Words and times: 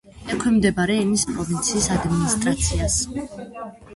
ექვემდებარება 0.35 0.95
ენის 1.03 1.25
პროვინციის 1.33 1.91
ადმინისტრაციას. 1.97 2.99